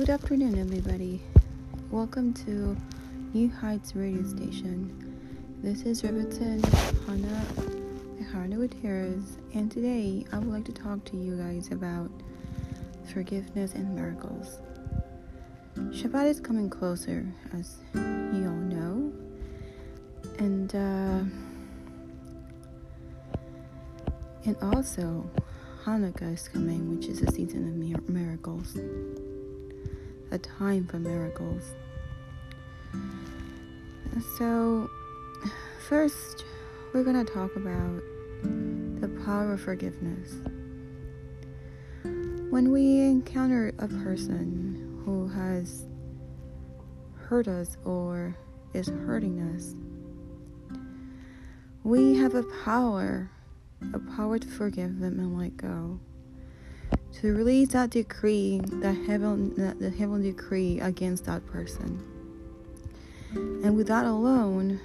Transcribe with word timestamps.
Good 0.00 0.08
afternoon, 0.08 0.58
everybody. 0.58 1.20
Welcome 1.90 2.32
to 2.46 2.74
New 3.34 3.50
Heights 3.50 3.94
Radio 3.94 4.22
Station. 4.22 4.96
This 5.62 5.82
is 5.82 6.02
Riverton 6.02 6.62
Hana 7.06 7.44
Hana 8.32 8.56
Gutierrez, 8.56 9.36
and 9.52 9.70
today 9.70 10.24
I 10.32 10.38
would 10.38 10.48
like 10.48 10.64
to 10.64 10.72
talk 10.72 11.04
to 11.04 11.18
you 11.18 11.36
guys 11.36 11.70
about 11.70 12.10
forgiveness 13.12 13.74
and 13.74 13.94
miracles. 13.94 14.60
Shabbat 15.76 16.30
is 16.30 16.40
coming 16.40 16.70
closer, 16.70 17.26
as 17.52 17.76
you 17.92 18.46
all 18.48 18.64
know, 18.72 19.12
and 20.38 20.74
uh, 20.74 21.20
and 24.46 24.56
also 24.62 25.28
Hanukkah 25.84 26.32
is 26.32 26.48
coming, 26.48 26.96
which 26.96 27.06
is 27.06 27.20
a 27.20 27.30
season 27.30 27.68
of 27.94 28.08
miracles 28.08 28.78
a 30.30 30.38
time 30.38 30.86
for 30.86 30.98
miracles. 30.98 31.74
So, 34.38 34.88
first, 35.88 36.44
we're 36.92 37.04
going 37.04 37.24
to 37.24 37.32
talk 37.32 37.54
about 37.56 38.02
the 39.00 39.08
power 39.24 39.54
of 39.54 39.60
forgiveness. 39.60 40.34
When 42.50 42.72
we 42.72 43.00
encounter 43.00 43.72
a 43.78 43.88
person 43.88 45.02
who 45.04 45.28
has 45.28 45.86
hurt 47.16 47.46
us 47.46 47.76
or 47.84 48.36
is 48.74 48.88
hurting 48.88 49.40
us, 49.54 49.74
we 51.84 52.16
have 52.16 52.34
a 52.34 52.42
power, 52.64 53.30
a 53.94 53.98
power 54.16 54.38
to 54.38 54.48
forgive 54.48 54.98
them 54.98 55.18
and 55.18 55.38
let 55.38 55.56
go 55.56 56.00
to 57.14 57.34
release 57.34 57.70
that 57.70 57.90
decree, 57.90 58.60
that 58.64 58.94
heaven, 59.06 59.54
the 59.78 59.90
heaven 59.90 60.22
decree 60.22 60.80
against 60.80 61.24
that 61.24 61.46
person. 61.46 62.02
And 63.32 63.76
with 63.76 63.88
that 63.88 64.04
alone, 64.04 64.80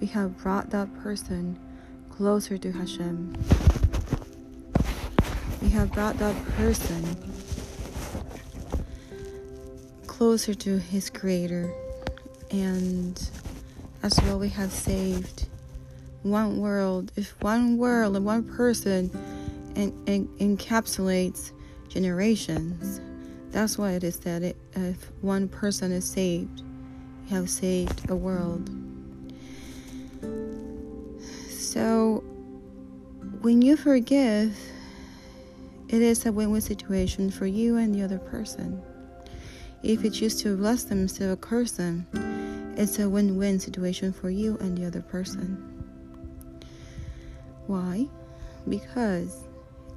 we 0.00 0.06
have 0.08 0.36
brought 0.38 0.70
that 0.70 0.94
person 1.02 1.58
closer 2.10 2.58
to 2.58 2.72
Hashem. 2.72 3.36
We 5.62 5.68
have 5.70 5.92
brought 5.92 6.18
that 6.18 6.36
person 6.56 7.04
closer 10.06 10.54
to 10.54 10.78
his 10.78 11.10
creator. 11.10 11.72
And 12.50 13.20
as 14.02 14.18
well, 14.22 14.38
we 14.38 14.48
have 14.50 14.72
saved 14.72 15.46
one 16.22 16.58
world. 16.58 17.12
If 17.16 17.34
one 17.42 17.76
world 17.76 18.16
and 18.16 18.24
one 18.24 18.44
person 18.44 19.10
en- 19.76 19.94
en- 20.06 20.28
encapsulates 20.38 21.52
generations. 21.88 23.00
That's 23.52 23.78
why 23.78 23.92
it 23.92 24.04
is 24.04 24.18
that 24.20 24.42
it, 24.42 24.56
if 24.74 25.10
one 25.20 25.48
person 25.48 25.92
is 25.92 26.04
saved, 26.04 26.60
you 27.28 27.36
have 27.36 27.48
saved 27.48 28.10
a 28.10 28.16
world. 28.16 28.68
So, 31.50 32.24
when 33.42 33.62
you 33.62 33.76
forgive, 33.76 34.58
it 35.88 36.02
is 36.02 36.26
a 36.26 36.32
win 36.32 36.50
win 36.50 36.60
situation 36.60 37.30
for 37.30 37.46
you 37.46 37.76
and 37.76 37.94
the 37.94 38.02
other 38.02 38.18
person. 38.18 38.82
If 39.82 40.02
you 40.02 40.10
choose 40.10 40.40
to 40.42 40.56
bless 40.56 40.84
them 40.84 41.00
instead 41.02 41.30
of 41.30 41.40
curse 41.40 41.72
them, 41.72 42.06
it's 42.76 42.98
a 42.98 43.08
win 43.08 43.36
win 43.36 43.60
situation 43.60 44.12
for 44.12 44.30
you 44.30 44.58
and 44.58 44.76
the 44.76 44.84
other 44.84 45.00
person. 45.00 45.56
Why? 47.66 48.06
Because 48.68 49.45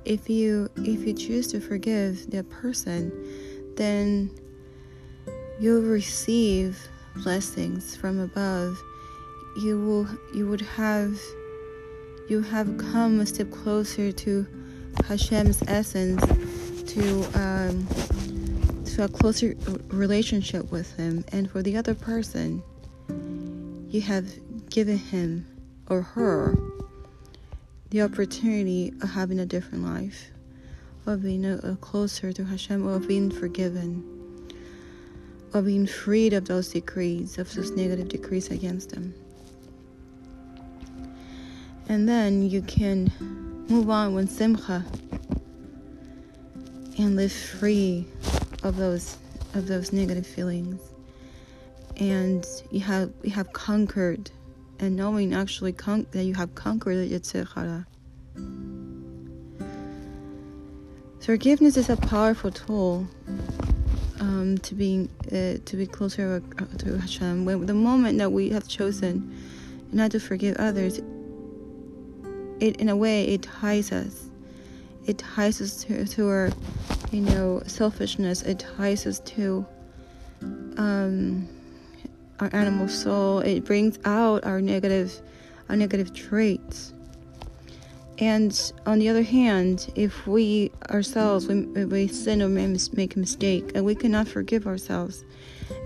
if 0.06 0.30
you 0.30 0.70
if 0.78 1.06
you 1.06 1.14
choose 1.14 1.48
to 1.48 1.60
forgive 1.60 2.30
that 2.32 2.50
person 2.50 3.12
then 3.76 4.30
you'll 5.60 5.82
receive 5.82 6.88
blessings 7.16 7.96
from 7.96 8.20
above. 8.20 8.82
You 9.58 9.80
will 9.80 10.08
you 10.34 10.48
would 10.48 10.62
have 10.62 11.20
you 12.30 12.42
have 12.42 12.78
come 12.78 13.20
a 13.20 13.26
step 13.26 13.52
closer 13.52 14.12
to 14.12 14.48
Hashem's 15.06 15.62
essence 15.68 16.22
to 16.94 17.24
um, 17.40 17.88
to 18.86 19.04
a 19.06 19.08
closer 19.08 19.56
relationship 19.88 20.72
with 20.72 20.96
him. 20.96 21.26
And 21.32 21.50
for 21.50 21.62
the 21.62 21.76
other 21.78 21.96
person 21.96 22.64
you 23.90 24.02
have 24.02 24.28
given 24.70 24.98
him 24.98 25.48
or 25.90 26.02
her 26.02 26.56
the 27.90 28.02
opportunity 28.02 28.94
of 29.02 29.10
having 29.10 29.40
a 29.40 29.46
different 29.46 29.84
life, 29.84 30.30
of 31.06 31.24
being 31.24 31.46
a, 31.46 31.58
a 31.58 31.76
closer 31.78 32.32
to 32.32 32.46
Hashem, 32.46 32.86
of 32.86 33.08
being 33.08 33.32
forgiven, 33.32 34.04
of 35.54 35.66
being 35.66 35.88
freed 35.88 36.34
of 36.34 36.46
those 36.46 36.70
decrees, 36.70 37.38
of 37.38 37.54
those 37.54 37.72
negative 37.72 38.10
decrees 38.10 38.52
against 38.52 38.92
them. 38.92 39.14
And 41.88 42.08
then 42.08 42.48
you 42.48 42.62
can 42.62 43.12
move 43.68 43.90
on 43.90 44.14
with 44.14 44.30
simcha 44.30 44.86
and 47.00 47.16
live 47.16 47.32
free 47.32 48.06
of 48.62 48.76
those 48.76 49.18
of 49.56 49.68
those 49.68 49.92
negative 49.92 50.28
feelings. 50.28 50.80
And 51.98 52.46
you 52.70 52.82
have 52.82 53.12
you 53.24 53.32
have 53.32 53.52
conquered 53.54 54.30
and 54.80 54.96
knowing 54.96 55.34
actually 55.34 55.74
con- 55.74 56.08
that 56.12 56.24
you 56.24 56.34
have 56.36 56.56
conquered 56.56 56.96
the 56.96 57.20
Yetzer 57.20 57.48
Hara. 57.54 57.86
Forgiveness 61.22 61.78
is 61.78 61.90
a 61.90 61.98
powerful 61.98 62.50
tool 62.50 63.08
um, 64.20 64.58
to 64.60 64.74
being 64.74 65.10
uh, 65.28 65.62
to 65.66 65.78
be 65.78 65.86
closer 65.86 66.42
to 66.78 66.98
Hashem. 66.98 67.46
When 67.46 67.66
the 67.66 67.74
moment 67.74 68.18
that 68.18 68.32
we 68.32 68.50
have 68.50 68.68
chosen 68.68 69.38
not 69.92 70.12
to 70.12 70.20
forgive 70.20 70.56
others, 70.58 71.00
it 72.60 72.78
in 72.78 72.90
a 72.90 72.96
way 72.96 73.26
it 73.26 73.44
ties 73.44 73.92
us. 73.92 74.30
It 75.06 75.18
ties 75.18 75.62
us 75.62 75.84
to, 75.86 76.06
to 76.06 76.28
our, 76.28 76.52
you 77.12 77.22
know, 77.22 77.64
selfishness. 77.66 78.44
It 78.44 78.60
ties 78.78 79.08
us 79.08 79.20
to 79.22 79.66
um, 80.78 81.48
our 82.40 82.50
animal 82.54 82.88
soul. 82.88 83.40
It 83.40 83.66
brings 83.66 84.00
out 84.06 84.46
our 84.46 84.62
negative, 84.62 85.22
our 85.70 85.76
negative 85.76 86.14
traits. 86.14 86.94
And 88.18 88.74
on 88.86 89.00
the 89.00 89.08
other 89.08 89.24
hand, 89.24 89.92
if 89.96 90.28
we 90.28 90.72
ourselves 90.90 91.48
we, 91.48 91.64
we 91.86 92.08
sin 92.08 92.42
or 92.42 92.50
make 92.50 93.16
a 93.16 93.20
mistake 93.20 93.72
and 93.76 93.86
we 93.86 93.96
cannot 93.96 94.28
forgive 94.28 94.68
ourselves, 94.68 95.24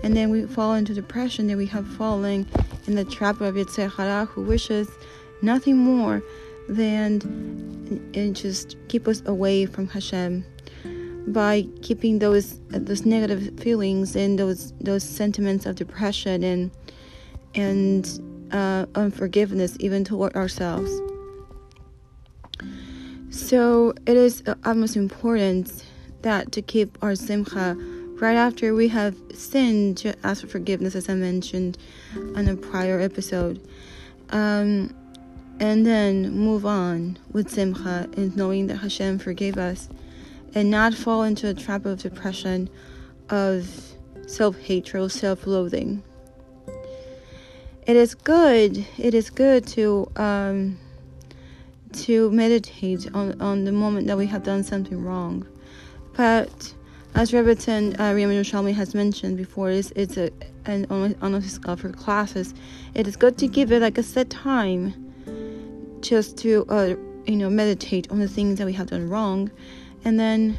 and 0.02 0.16
then 0.16 0.30
we 0.30 0.46
fall 0.46 0.74
into 0.74 0.94
depression, 0.94 1.46
then 1.46 1.56
we 1.56 1.66
have 1.66 1.86
fallen 1.86 2.46
in 2.86 2.96
the 2.96 3.04
trap 3.04 3.40
of 3.40 3.54
Yetzer 3.54 3.90
Hara, 3.90 4.24
who 4.24 4.42
wishes 4.42 4.88
nothing 5.42 5.76
more 5.76 6.22
than 6.68 7.20
and 8.14 8.34
just 8.34 8.76
keep 8.88 9.06
us 9.06 9.22
away 9.26 9.66
from 9.66 9.86
Hashem 9.86 10.44
by 11.28 11.66
keeping 11.82 12.18
those 12.18 12.60
those 12.68 13.06
negative 13.06 13.58
feelings 13.58 14.16
and 14.16 14.38
those 14.38 14.72
those 14.80 15.02
sentiments 15.02 15.66
of 15.66 15.76
depression 15.76 16.42
and 16.42 16.70
and 17.54 18.20
uh, 18.52 18.86
unforgiveness 18.94 19.76
even 19.80 20.04
toward 20.04 20.34
ourselves. 20.36 20.90
So 23.30 23.94
it 24.06 24.16
is 24.16 24.42
almost 24.64 24.96
important 24.96 25.84
that 26.22 26.52
to 26.52 26.62
keep 26.62 26.96
our 27.02 27.14
simcha 27.14 27.76
right 28.20 28.36
after 28.36 28.74
we 28.74 28.88
have 28.88 29.16
sinned 29.32 29.98
to 29.98 30.14
ask 30.24 30.42
for 30.42 30.46
forgiveness, 30.46 30.94
as 30.94 31.08
I 31.08 31.14
mentioned 31.14 31.76
on 32.36 32.46
a 32.48 32.56
prior 32.56 33.00
episode. 33.00 33.60
Um, 34.30 34.94
and 35.60 35.86
then 35.86 36.30
move 36.30 36.66
on 36.66 37.18
with 37.32 37.50
simcha 37.50 38.08
and 38.16 38.36
knowing 38.36 38.66
that 38.68 38.76
Hashem 38.76 39.18
forgave 39.18 39.56
us 39.56 39.88
and 40.54 40.70
not 40.70 40.94
fall 40.94 41.22
into 41.22 41.48
a 41.48 41.54
trap 41.54 41.84
of 41.84 42.00
depression, 42.00 42.70
of 43.28 43.68
self 44.26 44.58
hatred, 44.58 45.10
self 45.10 45.46
loathing. 45.46 46.02
It 47.86 47.96
is 47.96 48.14
good. 48.14 48.86
It 48.96 49.14
is 49.14 49.28
good 49.30 49.66
to 49.68 50.10
um, 50.16 50.78
to 51.92 52.30
meditate 52.30 53.12
on, 53.14 53.40
on 53.40 53.64
the 53.64 53.72
moment 53.72 54.06
that 54.06 54.16
we 54.16 54.26
have 54.26 54.42
done 54.42 54.64
something 54.64 55.04
wrong, 55.04 55.46
but 56.16 56.74
as 57.14 57.30
Rebbetzin 57.30 57.98
uh, 58.00 58.12
Rima 58.12 58.32
Yerushalmi 58.32 58.74
has 58.74 58.92
mentioned 58.92 59.36
before, 59.36 59.70
it's, 59.70 59.92
it's 59.92 60.16
a 60.16 60.30
and 60.66 60.86
on, 60.90 61.14
on 61.20 61.34
his 61.34 61.60
uh, 61.66 61.76
for 61.76 61.90
classes, 61.90 62.54
it 62.94 63.06
is 63.06 63.16
good 63.16 63.36
to 63.38 63.46
give 63.46 63.70
it 63.70 63.82
like 63.82 63.98
a 63.98 64.02
set 64.02 64.30
time, 64.30 65.12
just 66.00 66.36
to 66.38 66.64
uh, 66.68 66.94
you 67.26 67.36
know 67.36 67.50
meditate 67.50 68.10
on 68.10 68.18
the 68.18 68.28
things 68.28 68.58
that 68.58 68.66
we 68.66 68.72
have 68.72 68.88
done 68.88 69.08
wrong, 69.08 69.50
and 70.04 70.18
then 70.18 70.58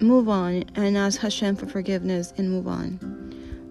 move 0.00 0.28
on 0.28 0.64
and 0.74 0.96
ask 0.96 1.20
Hashem 1.20 1.56
for 1.56 1.66
forgiveness 1.66 2.32
and 2.36 2.50
move 2.50 2.68
on. 2.68 2.98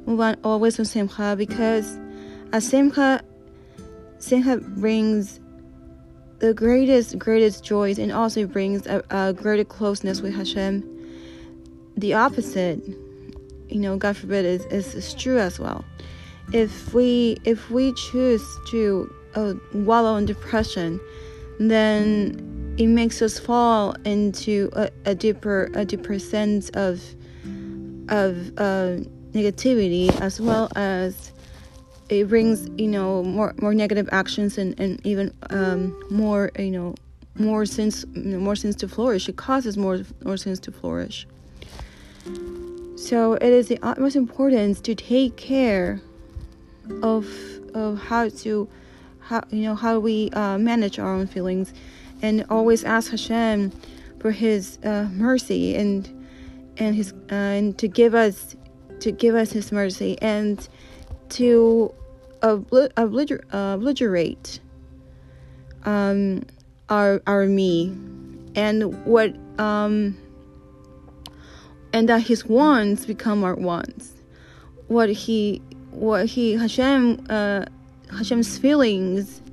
Move 0.05 0.19
on 0.19 0.37
always 0.43 0.77
with 0.77 0.87
Simcha 0.87 1.35
because 1.37 1.97
as 2.51 2.67
Simcha, 2.67 3.21
Simcha 4.19 4.57
brings 4.57 5.39
the 6.39 6.53
greatest, 6.53 7.17
greatest 7.17 7.63
joys 7.63 7.97
and 7.97 8.11
also 8.11 8.45
brings 8.45 8.85
a, 8.87 9.03
a 9.09 9.33
greater 9.33 9.63
closeness 9.63 10.21
with 10.21 10.33
Hashem. 10.33 10.83
the 11.97 12.13
opposite, 12.13 12.83
you 13.69 13.79
know, 13.79 13.97
God 13.97 14.17
forbid, 14.17 14.45
is, 14.45 14.65
is, 14.65 14.93
is 14.95 15.13
true 15.13 15.39
as 15.39 15.59
well. 15.59 15.83
If 16.53 16.93
we 16.93 17.37
if 17.43 17.71
we 17.71 17.93
choose 17.93 18.45
to 18.69 19.11
uh, 19.33 19.53
wallow 19.73 20.15
in 20.17 20.25
depression, 20.25 20.99
then 21.59 22.54
it 22.77 22.87
makes 22.87 23.21
us 23.21 23.39
fall 23.39 23.95
into 24.05 24.69
a, 24.73 24.89
a 25.05 25.15
deeper 25.15 25.69
a 25.75 25.85
deeper 25.85 26.19
sense 26.19 26.69
of 26.69 27.01
of 28.09 28.51
uh, 28.57 28.97
negativity 29.31 30.09
as 30.21 30.39
well 30.39 30.69
as 30.75 31.31
it 32.09 32.27
brings 32.29 32.67
you 32.79 32.87
know 32.87 33.23
more 33.23 33.53
more 33.61 33.73
negative 33.73 34.07
actions 34.11 34.57
and 34.57 34.79
and 34.79 35.05
even 35.05 35.33
um, 35.49 35.97
more 36.09 36.51
you 36.59 36.71
know 36.71 36.95
more 37.37 37.65
sins 37.65 38.05
more 38.15 38.55
sins 38.55 38.75
to 38.77 38.87
flourish. 38.87 39.27
It 39.27 39.35
causes 39.35 39.77
more 39.77 40.01
more 40.23 40.37
sins 40.37 40.59
to 40.61 40.71
flourish. 40.71 41.27
So 42.95 43.33
it 43.33 43.43
is 43.43 43.67
the 43.67 43.79
utmost 43.81 44.15
importance 44.15 44.79
to 44.81 44.95
take 44.95 45.35
care 45.35 46.01
of 47.01 47.27
of 47.73 47.99
how 47.99 48.29
to 48.29 48.69
how 49.19 49.43
you 49.49 49.63
know 49.63 49.75
how 49.75 49.99
we 49.99 50.29
uh, 50.31 50.57
manage 50.57 50.99
our 50.99 51.13
own 51.13 51.27
feelings 51.27 51.73
and 52.25 52.43
always 52.49 52.83
ask 52.83 53.11
Hashem 53.11 53.71
for 54.19 54.31
his 54.31 54.79
uh, 54.83 55.07
mercy 55.11 55.75
and 55.75 56.09
and 56.77 56.95
his 56.95 57.13
uh, 57.31 57.35
and 57.35 57.77
to 57.77 57.87
give 57.87 58.15
us 58.15 58.55
to 59.01 59.11
give 59.11 59.35
us 59.35 59.51
his 59.51 59.71
mercy 59.71 60.17
and 60.21 60.67
to 61.29 61.93
obliterate 62.41 64.59
um, 65.83 66.41
our 66.89 67.21
our 67.27 67.45
me 67.45 67.95
and 68.55 69.05
what 69.05 69.35
um, 69.59 70.17
and 71.93 72.09
that 72.09 72.21
his 72.21 72.45
wants 72.45 73.05
become 73.05 73.43
our 73.43 73.55
wants. 73.55 74.13
What 74.87 75.09
he 75.09 75.61
what 75.91 76.25
he 76.25 76.53
Hashem 76.53 77.27
uh, 77.29 77.65
Hashem's 78.09 78.57
feelings 78.57 79.43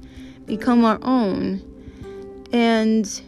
become 0.46 0.86
our 0.86 0.98
own 1.02 1.62
and 2.52 3.22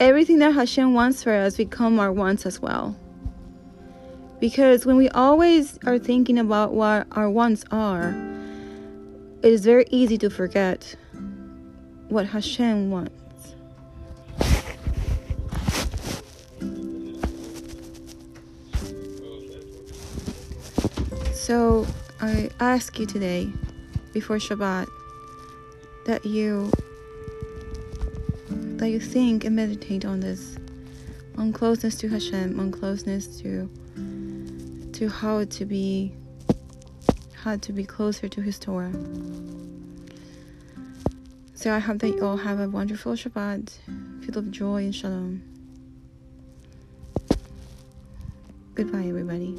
everything 0.00 0.38
that 0.38 0.52
Hashem 0.52 0.94
wants 0.94 1.22
for 1.22 1.32
us 1.32 1.56
become 1.56 1.98
our 1.98 2.12
wants 2.12 2.46
as 2.46 2.60
well 2.60 2.96
because 4.44 4.84
when 4.84 4.96
we 4.96 5.08
always 5.08 5.78
are 5.86 5.98
thinking 5.98 6.38
about 6.38 6.74
what 6.74 7.06
our 7.12 7.30
wants 7.30 7.64
are, 7.70 8.14
it 9.42 9.50
is 9.50 9.64
very 9.64 9.86
easy 9.90 10.18
to 10.18 10.28
forget 10.28 10.94
what 12.08 12.26
Hashem 12.26 12.90
wants. 12.90 13.54
So 21.32 21.86
I 22.20 22.50
ask 22.60 22.98
you 22.98 23.06
today, 23.06 23.50
before 24.12 24.36
Shabbat, 24.36 24.88
that 26.04 26.26
you 26.26 26.70
that 28.78 28.90
you 28.90 29.00
think 29.00 29.44
and 29.44 29.56
meditate 29.56 30.04
on 30.04 30.20
this, 30.20 30.56
on 31.36 31.52
closeness 31.52 31.94
to 31.96 32.08
Hashem, 32.08 32.58
on 32.58 32.70
closeness 32.70 33.26
to 33.40 33.70
to 34.92 35.08
how 35.08 35.44
to 35.44 35.64
be 35.64 36.14
how 37.34 37.56
to 37.56 37.72
be 37.72 37.84
closer 37.84 38.28
to 38.28 38.40
his 38.40 38.58
Torah. 38.58 38.92
So 41.54 41.72
I 41.72 41.78
hope 41.78 41.98
that 41.98 42.08
you 42.08 42.24
all 42.24 42.36
have 42.36 42.60
a 42.60 42.68
wonderful 42.68 43.12
Shabbat, 43.12 43.70
filled 44.22 44.36
of 44.36 44.50
joy 44.50 44.84
and 44.84 44.94
shalom. 44.94 45.42
Goodbye, 48.74 49.06
everybody. 49.06 49.56